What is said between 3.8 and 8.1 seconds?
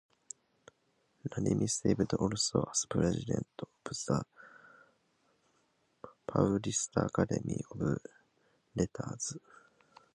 the Paulista Academy of